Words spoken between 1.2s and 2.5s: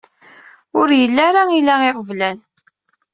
ara ila iɣeblan.